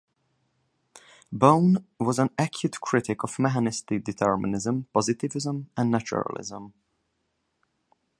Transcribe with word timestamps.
Bowne 1.31 1.83
was 1.99 2.17
an 2.17 2.31
acute 2.35 2.81
critic 2.81 3.23
of 3.23 3.37
mechanistic 3.37 4.03
determinism, 4.03 4.87
positivism, 4.91 5.69
and 5.77 5.91
naturalism. 5.91 6.73